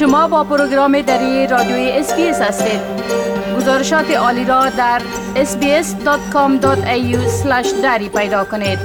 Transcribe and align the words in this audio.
شما 0.00 0.28
با 0.28 0.44
پروگرام 0.44 1.02
دری 1.02 1.46
رادیوی 1.46 1.90
SBS 1.90 2.40
هستید 2.40 2.80
گزارشات 3.56 4.10
عالی 4.10 4.44
را 4.44 4.70
در 4.70 5.02
sbs.com.au 5.34 7.16
دری 7.82 8.08
پیدا 8.08 8.44
کنید 8.44 8.78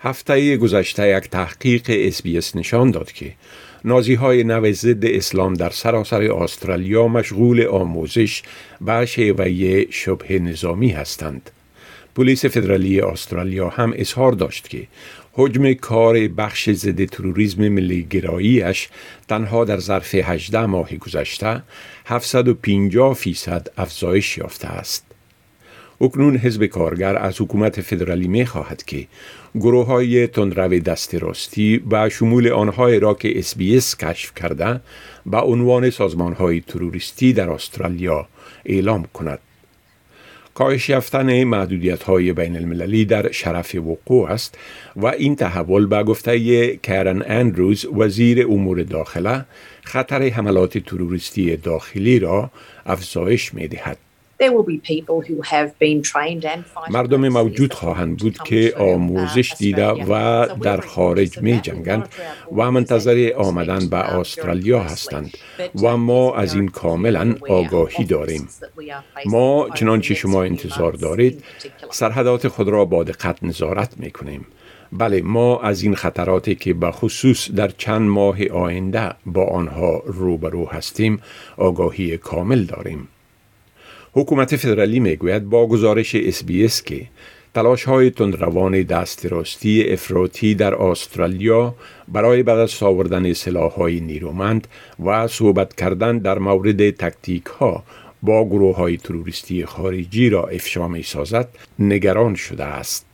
هفته 0.00 0.56
گذشته 0.56 1.16
یک 1.16 1.30
تحقیق 1.30 1.82
SBS 1.88 2.56
نشان 2.56 2.90
داد 2.90 3.12
که 3.12 3.32
نازی 3.84 4.14
های 4.14 4.44
نو 4.44 4.72
ضد 4.72 5.04
اسلام 5.04 5.54
در 5.54 5.70
سراسر 5.70 6.22
استرالیا 6.22 7.08
مشغول 7.08 7.66
آموزش 7.66 8.42
و 8.86 9.06
شیوه 9.06 9.84
شبه 9.90 10.38
نظامی 10.38 10.90
هستند. 10.90 11.50
پلیس 12.16 12.44
فدرالی 12.44 13.00
استرالیا 13.00 13.68
هم 13.68 13.92
اظهار 13.96 14.32
داشت 14.32 14.68
که 14.68 14.86
حجم 15.32 15.72
کار 15.72 16.28
بخش 16.28 16.70
ضد 16.70 17.04
تروریسم 17.04 17.68
ملی 17.68 18.06
گراییش 18.10 18.88
تنها 19.28 19.64
در 19.64 19.78
ظرف 19.78 20.14
18 20.14 20.66
ماه 20.66 20.96
گذشته 20.96 21.62
750 22.06 23.14
فیصد 23.14 23.68
افزایش 23.76 24.38
یافته 24.38 24.68
است. 24.68 25.04
اکنون 26.00 26.36
حزب 26.36 26.66
کارگر 26.66 27.16
از 27.16 27.40
حکومت 27.40 27.80
فدرالی 27.80 28.28
می 28.28 28.46
خواهد 28.46 28.82
که 28.82 29.06
گروه 29.54 29.86
های 29.86 30.26
تندرو 30.26 30.78
دست 30.78 31.14
راستی 31.14 31.82
و 31.90 32.08
شمول 32.08 32.48
آنهایی 32.48 33.00
را 33.00 33.14
که 33.14 33.38
اس 33.38 33.96
کشف 33.96 34.34
کرده 34.34 34.80
به 35.26 35.38
عنوان 35.38 35.90
سازمان 35.90 36.32
های 36.32 36.60
تروریستی 36.60 37.32
در 37.32 37.50
استرالیا 37.50 38.28
اعلام 38.64 39.04
کند. 39.14 39.38
کاهش 40.54 40.88
یافتن 40.88 41.44
محدودیت 41.44 42.02
های 42.02 42.32
بین 42.32 42.56
المللی 42.56 43.04
در 43.04 43.32
شرف 43.32 43.74
وقوع 43.74 44.30
است 44.30 44.58
و 44.96 45.06
این 45.06 45.36
تحول 45.36 45.86
به 45.86 46.02
گفته 46.02 46.76
کرن 46.76 47.22
اندروز 47.26 47.86
وزیر 47.86 48.46
امور 48.46 48.82
داخله 48.82 49.44
خطر 49.82 50.28
حملات 50.28 50.78
تروریستی 50.78 51.56
داخلی 51.56 52.18
را 52.18 52.50
افزایش 52.86 53.54
می 53.54 53.68
دهد. 53.68 53.98
مردم 56.90 57.28
موجود 57.28 57.74
خواهند 57.74 58.18
بود 58.18 58.38
که 58.44 58.74
آموزش 58.78 59.54
دیده 59.58 59.86
و 59.86 60.46
در 60.62 60.80
خارج 60.80 61.38
می 61.38 61.60
جنگند 61.60 62.08
و 62.56 62.70
منتظر 62.70 63.32
آمدن 63.36 63.88
به 63.88 63.96
استرالیا 63.96 64.80
هستند 64.80 65.30
و 65.82 65.96
ما 65.96 66.34
از 66.36 66.54
این 66.54 66.68
کاملا 66.68 67.34
آگاهی 67.48 68.04
داریم. 68.04 68.48
ما 69.26 69.68
چنانچه 69.74 70.14
شما 70.14 70.42
انتظار 70.42 70.92
دارید 70.92 71.44
سرحدات 71.90 72.48
خود 72.48 72.68
را 72.68 72.84
با 72.84 73.04
دقت 73.04 73.42
نظارت 73.42 73.94
می 73.96 74.10
کنیم 74.10 74.46
بله 74.92 75.22
ما 75.22 75.60
از 75.60 75.82
این 75.82 75.94
خطراتی 75.94 76.54
که 76.54 76.74
به 76.74 76.90
خصوص 76.90 77.50
در 77.50 77.68
چند 77.68 78.08
ماه 78.08 78.46
آینده 78.46 79.10
با 79.26 79.46
آنها 79.46 80.02
روبرو 80.06 80.66
هستیم 80.66 81.20
آگاهی 81.56 82.18
کامل 82.18 82.64
داریم. 82.64 83.08
حکومت 84.16 84.56
فدرالی 84.56 85.00
می‌گوید 85.00 85.44
با 85.44 85.66
گزارش 85.66 86.14
اس 86.14 86.82
که 86.82 87.06
تلاش 87.54 87.84
های 87.84 88.10
تندروان 88.10 88.82
دست 88.82 89.26
راستی 89.26 89.84
افراطی 89.88 90.54
در 90.54 90.74
استرالیا 90.74 91.74
برای 92.08 92.42
بعد 92.42 92.58
از 92.58 92.82
آوردن 92.82 93.32
سلاح 93.32 93.72
های 93.72 94.00
نیرومند 94.00 94.68
و 95.04 95.26
صحبت 95.28 95.74
کردن 95.74 96.18
در 96.18 96.38
مورد 96.38 96.90
تکتیک 96.90 97.46
ها 97.46 97.84
با 98.22 98.44
گروه 98.44 98.76
های 98.76 98.96
تروریستی 98.96 99.64
خارجی 99.64 100.30
را 100.30 100.46
افشا 100.46 100.88
می 100.88 101.02
سازد 101.02 101.48
نگران 101.78 102.34
شده 102.34 102.64
است. 102.64 103.13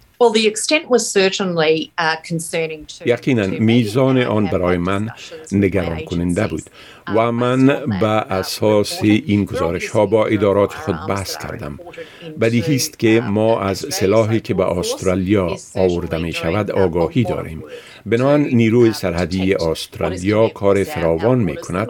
یقینا 3.06 3.46
میزان 3.46 4.22
آن 4.22 4.46
برای 4.46 4.76
من 4.76 5.08
نگران 5.52 6.00
کننده 6.00 6.46
بود. 6.46 6.62
و 7.16 7.32
من 7.32 7.66
به 8.00 8.06
اساس 8.06 8.98
این 9.02 9.44
گزارش 9.44 9.88
ها 9.88 10.06
با 10.06 10.26
ادارات 10.26 10.74
خود 10.74 10.96
بحث 11.08 11.36
کردم. 11.38 11.78
بدیهی 12.40 12.76
است 12.76 12.98
که 12.98 13.22
ما 13.24 13.60
از 13.60 13.86
سلاحی 13.90 14.40
که 14.40 14.54
به 14.54 14.78
استرالیا 14.78 15.56
آورده 15.74 16.18
می 16.18 16.32
شود 16.32 16.70
آگاهی 16.70 17.24
داریم. 17.24 17.64
بنان 18.06 18.40
نیروی 18.40 18.92
سرحدی 18.92 19.54
استرالیا 19.54 20.48
کار 20.48 20.84
فراوان 20.84 21.38
می 21.38 21.56
کند 21.56 21.88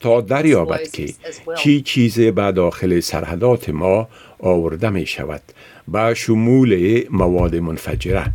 تا 0.00 0.20
دریابد 0.20 0.88
که 0.88 1.14
چی 1.58 1.80
چیز 1.80 2.20
به 2.20 2.52
داخل 2.52 3.00
سرحدات 3.00 3.68
ما 3.70 4.08
آورده 4.38 4.90
می 4.90 5.06
شود 5.06 5.42
با 5.88 6.14
شمول 6.14 7.02
مواد 7.10 7.56
منفجره. 7.56 8.32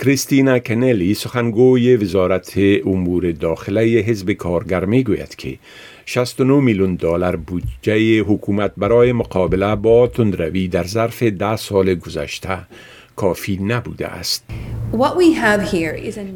کریستینا 0.00 0.58
کنلی 0.58 1.14
سخنگوی 1.14 1.96
وزارت 1.96 2.52
امور 2.86 3.32
داخله 3.32 3.82
حزب 3.82 4.32
کارگر 4.32 4.84
می 4.84 5.04
گوید 5.04 5.36
که 5.36 5.58
69 6.06 6.60
میلیون 6.60 6.94
دلار 6.94 7.36
بودجه 7.36 8.20
حکومت 8.20 8.72
برای 8.76 9.12
مقابله 9.12 9.76
با 9.76 10.06
تندروی 10.06 10.68
در 10.68 10.84
ظرف 10.84 11.22
ده 11.22 11.56
سال 11.56 11.94
گذشته 11.94 12.58
کافی 13.18 13.56
نبوده 13.62 14.06
است. 14.06 14.44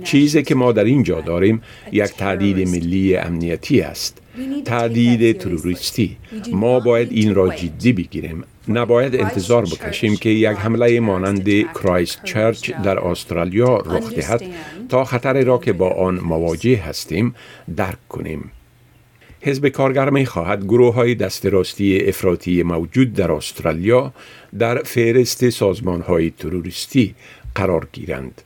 چیزی 0.04 0.42
که 0.42 0.54
ما 0.54 0.72
در 0.72 0.84
اینجا 0.84 1.20
داریم 1.20 1.62
یک 1.92 2.04
تعدید 2.04 2.68
ملی 2.68 3.16
امنیتی 3.16 3.80
است. 3.80 4.18
تعدید 4.64 5.38
تروریستی. 5.38 6.16
ما 6.52 6.80
باید 6.80 7.12
این 7.12 7.34
را 7.34 7.48
جدی 7.48 7.92
بگیریم. 7.92 8.44
نباید 8.68 9.16
انتظار 9.16 9.62
بکشیم 9.62 10.16
که 10.16 10.28
یک 10.28 10.56
حمله 10.58 11.00
مانند 11.00 11.48
کرایست 11.72 12.24
چرچ 12.24 12.70
در 12.70 12.98
استرالیا 12.98 13.76
رخ 13.76 14.14
دهد 14.14 14.42
تا 14.88 15.04
خطر 15.04 15.44
را 15.44 15.58
که 15.58 15.72
با 15.72 15.90
آن 15.90 16.14
مواجه 16.20 16.76
هستیم 16.76 17.34
درک 17.76 18.08
کنیم. 18.08 18.50
حزب 19.44 19.68
کارگر 19.68 20.10
می 20.10 20.26
خواهد 20.26 20.64
گروه 20.64 20.94
های 20.94 21.14
دست 21.14 21.46
راستی 21.46 22.00
افراطی 22.08 22.62
موجود 22.62 23.12
در 23.12 23.32
استرالیا 23.32 24.12
در 24.58 24.82
فهرست 24.82 25.50
سازمان 25.50 26.00
های 26.00 26.30
تروریستی 26.30 27.14
قرار 27.54 27.88
گیرند. 27.92 28.42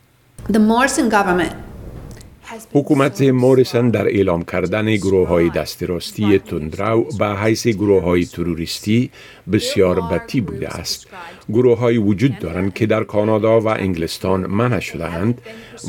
حکومت 2.73 3.21
موریسن 3.21 3.89
در 3.89 4.05
اعلام 4.07 4.43
کردن 4.43 4.95
گروه 4.95 5.27
های 5.27 5.49
دست 5.49 5.83
راستی 5.83 6.39
تندرو 6.39 7.05
به 7.19 7.27
حیث 7.27 7.67
گروه 7.67 8.03
های 8.03 8.25
تروریستی 8.25 9.11
بسیار 9.51 10.01
بدی 10.01 10.41
بوده 10.41 10.69
است. 10.69 11.07
گروه 11.49 11.77
های 11.77 11.97
وجود 11.97 12.39
دارند 12.39 12.73
که 12.73 12.85
در 12.85 13.03
کانادا 13.03 13.59
و 13.59 13.67
انگلستان 13.67 14.45
منع 14.45 14.79
شدهاند 14.79 15.41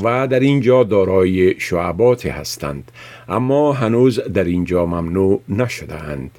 و 0.02 0.26
در 0.26 0.41
اینجا 0.41 0.84
دارای 0.84 1.60
شعبات 1.60 2.26
هستند 2.26 2.92
اما 3.28 3.72
هنوز 3.72 4.20
در 4.20 4.44
اینجا 4.44 4.86
ممنوع 4.86 5.40
نشدهاند. 5.48 6.30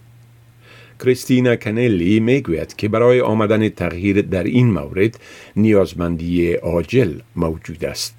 کریستینا 1.03 1.55
کنلی 1.55 2.19
می‌گوید 2.19 2.75
که 2.75 2.87
برای 2.89 3.21
آمدن 3.21 3.69
تغییر 3.69 4.21
در 4.21 4.43
این 4.43 4.71
مورد 4.71 5.19
نیازمندی 5.55 6.53
عاجل 6.53 7.11
موجود 7.35 7.85
است. 7.85 8.15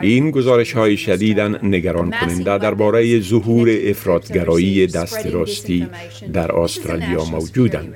این 0.00 0.30
گزارش 0.30 0.72
های 0.72 0.96
شدیدن 0.96 1.58
نگران 1.62 2.10
کننده 2.10 2.58
درباره 2.58 3.20
ظهور 3.20 3.68
افرادگرایی 3.84 4.86
دست 4.86 5.26
راستی 5.26 5.86
در 6.32 6.52
استرالیا 6.52 7.24
موجودند. 7.24 7.94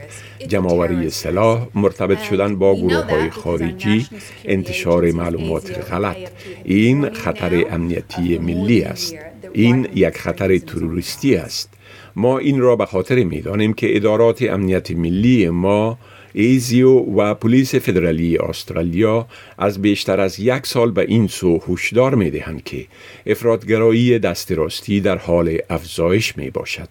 جمعوری 0.49 1.11
سلاح، 1.11 1.67
مرتبط 1.75 2.23
شدن 2.23 2.57
با 2.57 2.75
گروه 2.75 3.11
های 3.11 3.31
خارجی، 3.31 4.07
انتشار 4.45 5.13
معلومات 5.13 5.93
غلط. 5.93 6.17
این 6.65 7.11
خطر 7.11 7.65
امنیتی 7.71 8.39
ملی 8.39 8.83
است. 8.83 9.15
این 9.53 9.89
یک 9.95 10.19
خطر 10.19 10.59
تروریستی 10.59 11.37
است. 11.37 11.78
ما 12.19 12.39
این 12.39 12.61
را 12.61 12.77
به 12.77 12.87
خاطر 12.87 13.25
می 13.25 13.41
دانیم 13.41 13.73
که 13.73 13.97
ادارات 13.97 14.43
امنیت 14.43 14.91
ملی 14.91 15.49
ما 15.49 15.99
ایزیو 16.33 16.91
و 16.91 17.35
پلیس 17.35 17.75
فدرالی 17.75 18.39
استرالیا 18.39 19.27
از 19.59 19.83
بیشتر 19.83 20.21
از 20.21 20.41
یک 20.41 20.67
سال 20.67 20.91
به 20.91 21.03
این 21.09 21.27
سو 21.27 21.61
هشدار 21.69 22.15
می 22.15 22.31
دهند 22.31 22.65
که 22.65 22.87
افرادگرایی 23.27 24.19
دست 24.19 24.53
راستی 24.53 25.01
در 25.01 25.19
حال 25.19 25.59
افزایش 25.71 26.37
می 26.37 26.51
باشد. 26.51 26.89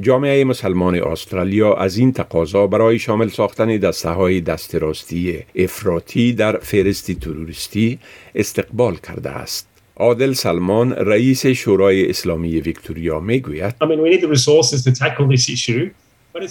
جامعه 0.00 0.44
مسلمان 0.44 0.94
استرالیا 0.94 1.74
از 1.74 1.96
این 1.96 2.12
تقاضا 2.12 2.66
برای 2.66 2.98
شامل 2.98 3.28
ساختن 3.28 3.76
دسته 3.76 4.10
های 4.10 4.40
دست 4.40 4.74
راستی 4.74 5.38
افراطی 5.54 6.32
در 6.32 6.58
فهرست 6.58 7.12
تروریستی 7.12 7.98
استقبال 8.34 8.96
کرده 8.96 9.30
است. 9.30 9.67
عادل 9.98 10.32
سلمان 10.32 10.92
رئیس 10.92 11.46
شورای 11.46 12.10
اسلامی 12.10 12.60
ویکتوریا 12.60 13.20
می‌گوید 13.20 13.74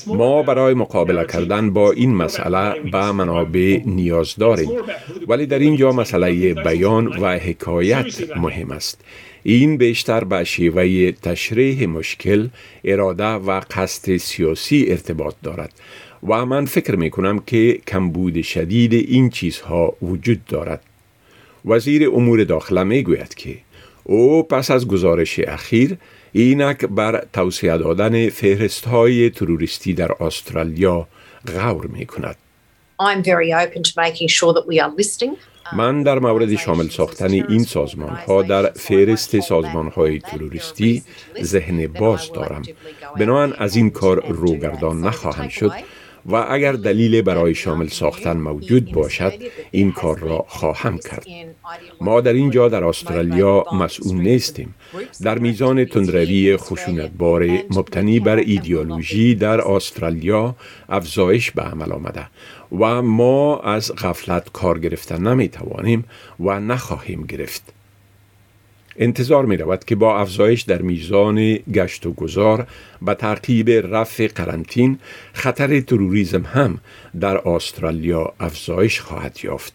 ما 0.07 0.43
برای 0.43 0.73
مقابله 0.73 1.25
کردن 1.25 1.73
با 1.73 1.91
این 1.91 2.15
مسئله 2.15 2.79
به 2.91 3.11
منابع 3.11 3.81
نیاز 3.85 4.35
داریم. 4.35 4.69
ولی 5.27 5.45
در 5.45 5.59
اینجا 5.59 5.91
مسئله 5.91 6.53
بیان 6.53 7.07
و 7.07 7.39
حکایت 7.39 8.37
مهم 8.37 8.71
است. 8.71 9.01
این 9.43 9.77
بیشتر 9.77 10.23
به 10.23 10.43
شیوه 10.43 11.11
تشریح 11.11 11.87
مشکل 11.87 12.47
اراده 12.83 13.23
و 13.23 13.61
قصد 13.71 14.17
سیاسی 14.17 14.85
ارتباط 14.87 15.35
دارد. 15.43 15.73
و 16.27 16.45
من 16.45 16.65
فکر 16.65 16.95
می 16.95 17.09
کنم 17.09 17.39
که 17.39 17.79
کمبود 17.87 18.41
شدید 18.41 18.93
این 18.93 19.29
چیزها 19.29 19.95
وجود 20.01 20.45
دارد. 20.45 20.81
وزیر 21.67 22.09
امور 22.09 22.43
داخله 22.43 22.83
می 22.83 23.03
گوید 23.03 23.35
که 23.35 23.57
او 24.03 24.43
پس 24.43 24.71
از 24.71 24.87
گزارش 24.87 25.39
اخیر 25.39 25.97
اینک 26.31 26.85
بر 26.85 27.25
توسعه 27.33 27.77
دادن 27.77 28.29
فهرست 28.29 28.85
های 28.85 29.29
تروریستی 29.29 29.93
در 29.93 30.11
استرالیا 30.23 31.07
غور 31.47 31.87
می 31.87 32.05
کند. 32.05 32.35
من 35.73 36.03
در 36.03 36.19
مورد 36.19 36.55
شامل 36.55 36.87
ساختن 36.87 37.31
این 37.31 37.63
سازمان 37.63 38.15
ها 38.15 38.41
در 38.41 38.71
فهرست 38.71 39.39
سازمان 39.39 39.87
های 39.87 40.19
تروریستی 40.19 41.03
ذهن 41.41 41.87
باز 41.87 42.31
دارم. 42.33 42.61
بنابراین 43.19 43.53
از 43.57 43.75
این 43.75 43.89
کار 43.89 44.25
روگردان 44.27 45.01
نخواهم 45.01 45.47
شد 45.47 45.71
و 46.27 46.45
اگر 46.49 46.71
دلیل 46.71 47.21
برای 47.21 47.55
شامل 47.55 47.87
ساختن 47.87 48.37
موجود 48.37 48.91
باشد 48.91 49.33
این 49.71 49.91
کار 49.91 50.19
را 50.19 50.45
خواهم 50.47 50.97
کرد. 50.97 51.25
ما 52.01 52.21
در 52.21 52.33
اینجا 52.33 52.69
در 52.69 52.83
استرالیا 52.83 53.65
مسئول 53.73 54.17
نیستیم. 54.17 54.75
در 55.21 55.37
میزان 55.37 55.85
تندروی 55.85 56.57
خشونتبار 56.57 57.43
مبتنی 57.47 58.19
بر 58.19 58.35
ایدئولوژی 58.35 59.35
در 59.35 59.61
استرالیا 59.61 60.55
افزایش 60.89 61.51
به 61.51 61.61
عمل 61.61 61.91
آمده 61.91 62.27
و 62.71 63.01
ما 63.01 63.59
از 63.59 63.95
غفلت 63.95 64.51
کار 64.51 64.79
گرفتن 64.79 65.27
نمی 65.27 65.49
توانیم 65.49 66.05
و 66.39 66.59
نخواهیم 66.59 67.25
گرفت. 67.25 67.76
انتظار 68.97 69.45
می 69.45 69.57
رود 69.57 69.85
که 69.85 69.95
با 69.95 70.19
افزایش 70.19 70.61
در 70.61 70.81
میزان 70.81 71.55
گشت 71.55 72.05
و 72.05 72.13
گذار 72.13 72.67
به 73.01 73.13
تعقیب 73.13 73.69
رفع 73.69 74.27
قرنطین 74.27 74.99
خطر 75.33 75.79
تروریزم 75.79 76.45
هم 76.45 76.79
در 77.19 77.47
استرالیا 77.47 78.33
افزایش 78.39 79.01
خواهد 79.01 79.39
یافت. 79.43 79.73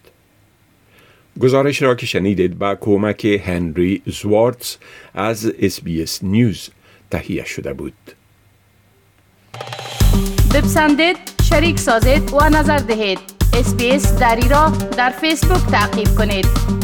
گزارش 1.39 1.81
را 1.81 1.95
که 1.95 2.05
شنیدید 2.05 2.57
با 2.57 2.75
کمک 2.75 3.25
هنری 3.25 4.01
زوارتز 4.05 4.75
از 5.13 5.53
SBS 5.59 6.23
News 6.23 6.69
تهیه 7.11 7.45
شده 7.45 7.73
بود. 7.73 7.93
بپسندید، 10.53 11.17
شریک 11.43 11.79
سازید 11.79 12.33
و 12.33 12.49
نظر 12.49 12.77
دهید. 12.77 13.19
SBS 13.53 14.19
دری 14.19 14.49
را 14.49 14.73
در 14.97 15.09
فیسبوک 15.09 15.71
تعقیب 15.71 16.07
کنید. 16.17 16.82